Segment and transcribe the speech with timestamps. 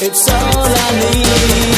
[0.00, 1.73] It's all I need.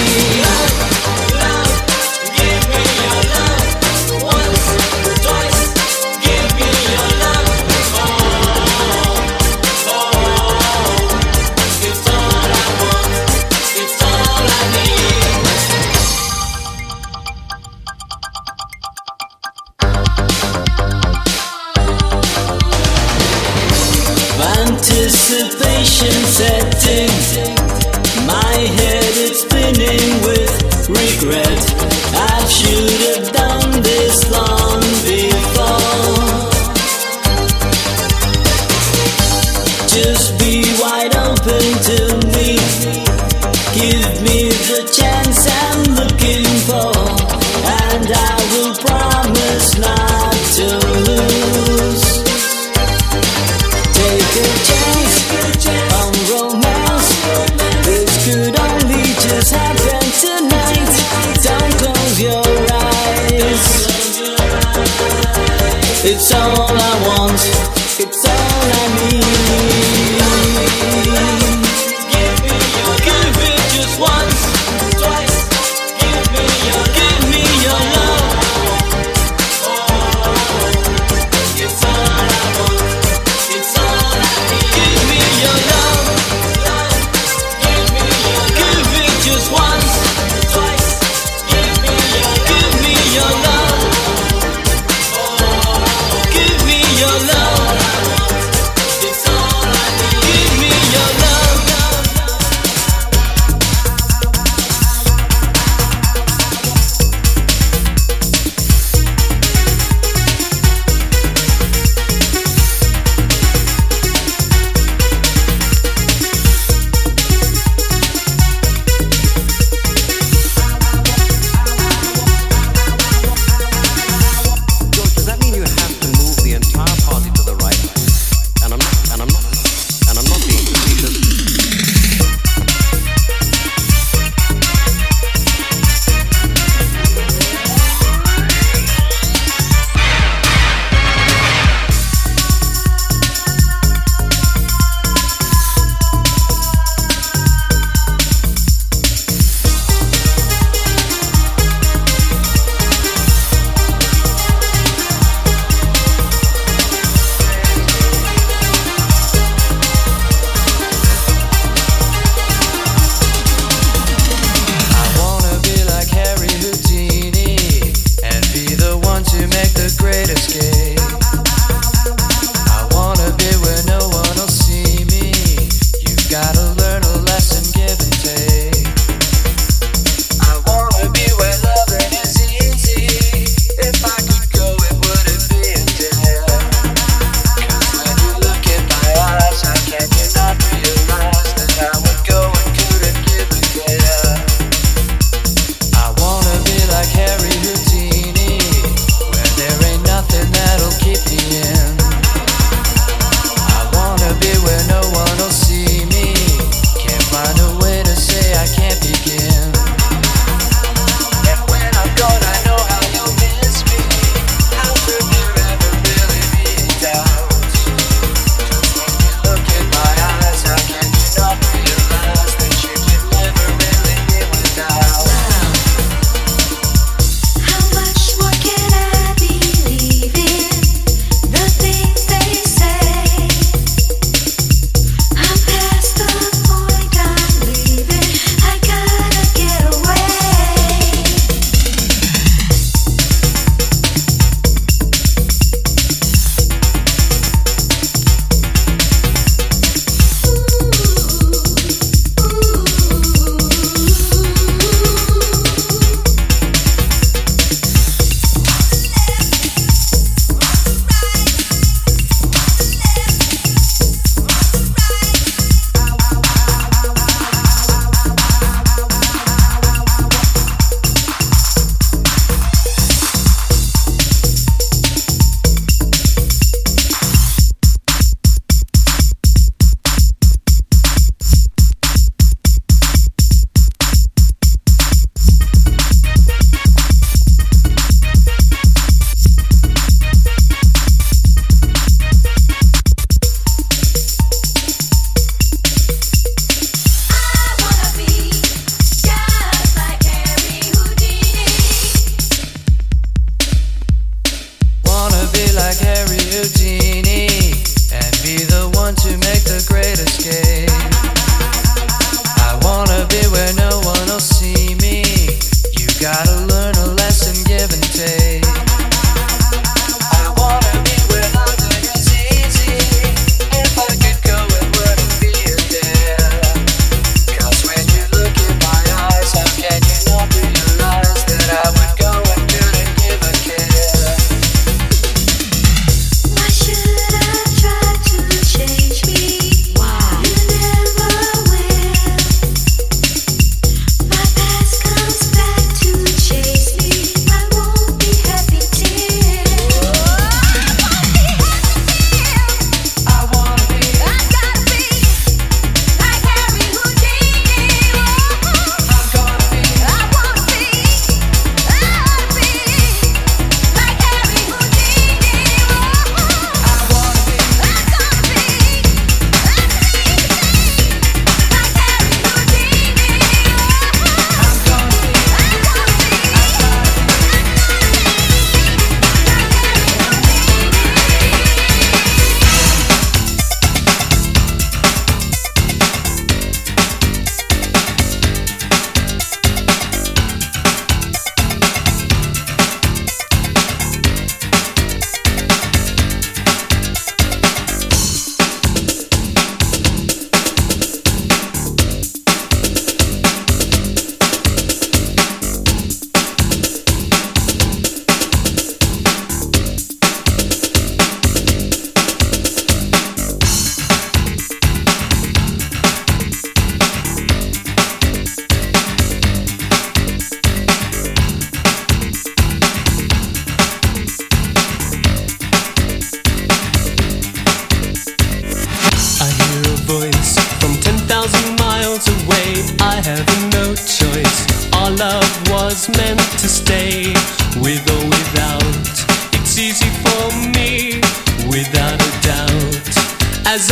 [443.77, 443.91] as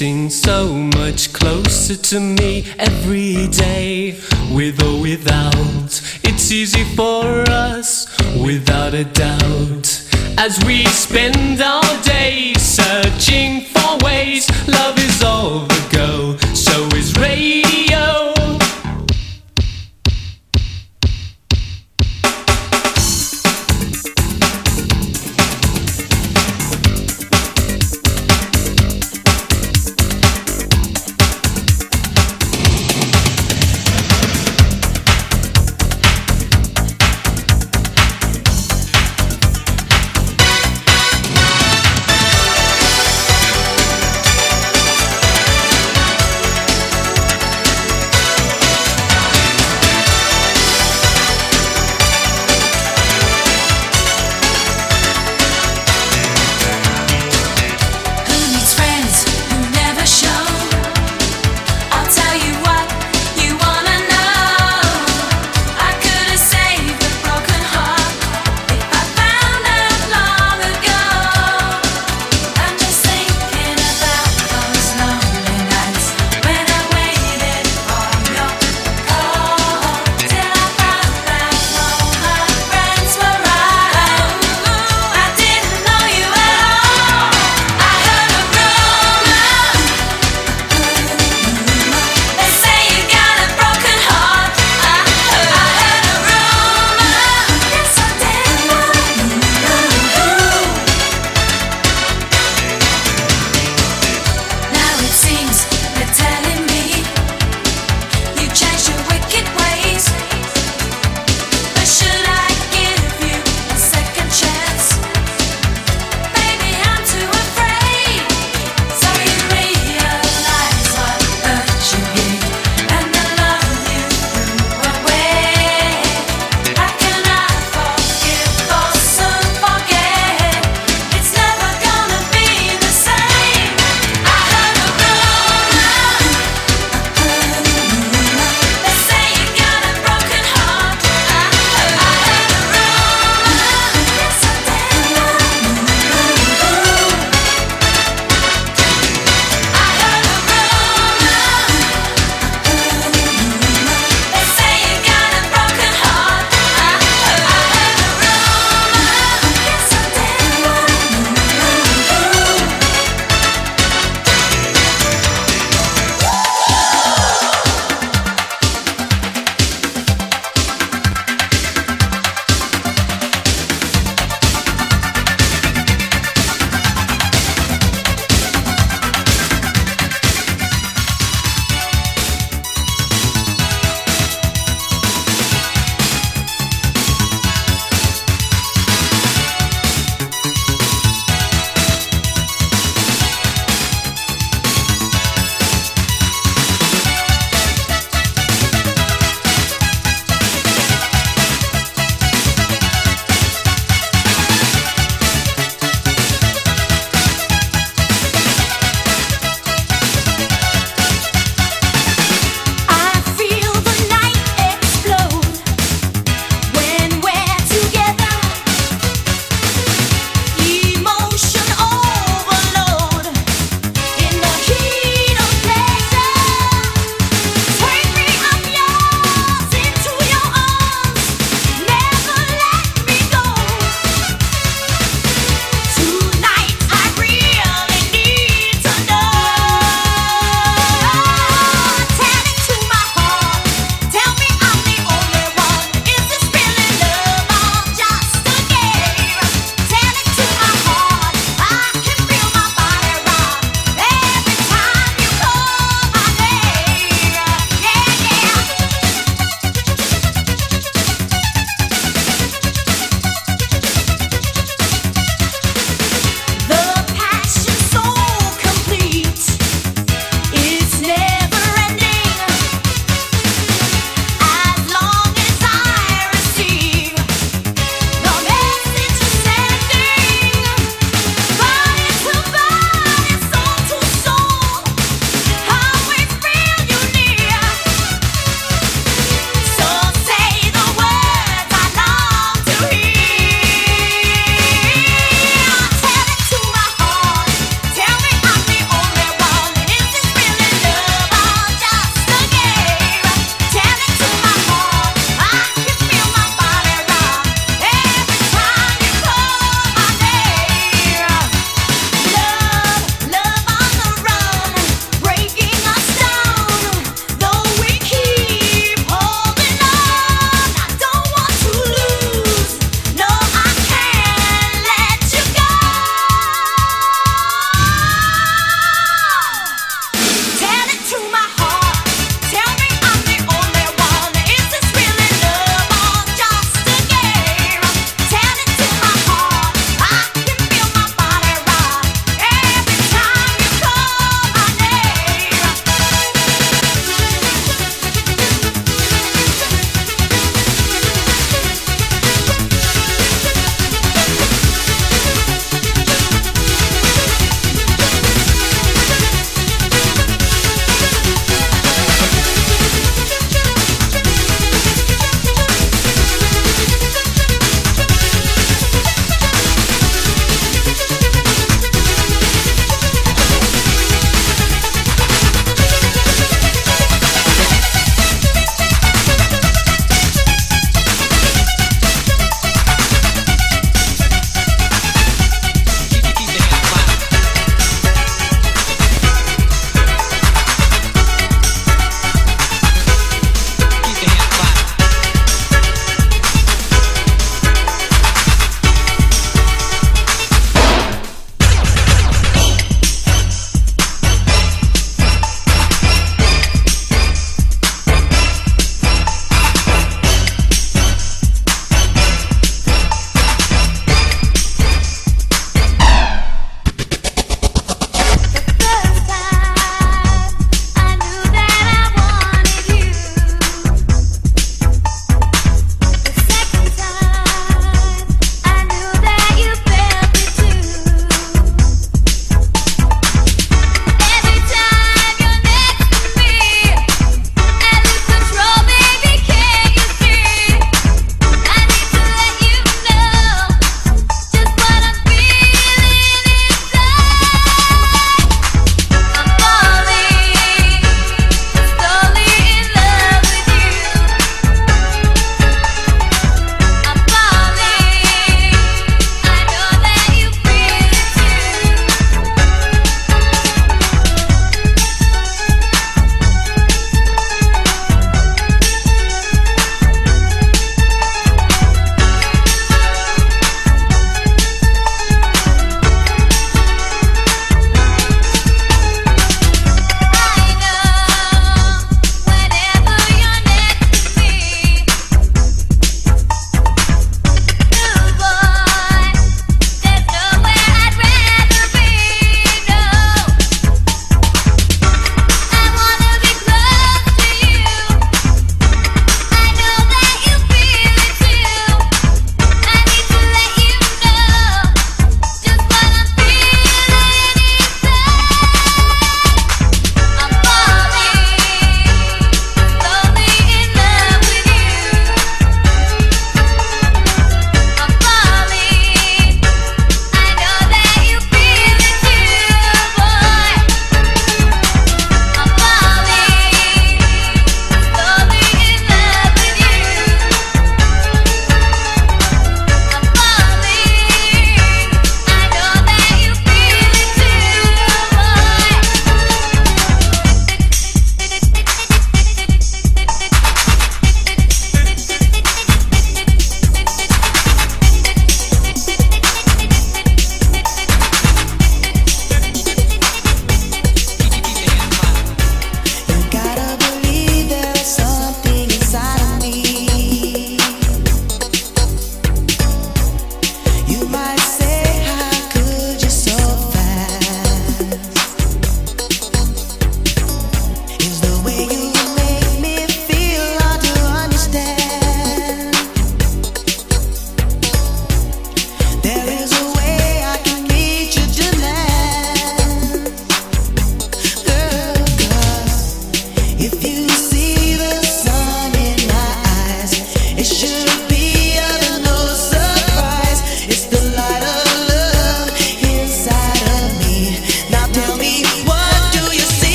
[0.00, 4.18] getting so much closer to me every day,
[4.50, 5.90] with or without.
[6.24, 8.08] It's easy for us,
[8.42, 9.86] without a doubt.
[10.38, 17.14] As we spend our days searching for ways, love is all the go, so is
[17.18, 17.69] rain.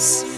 [0.00, 0.29] house.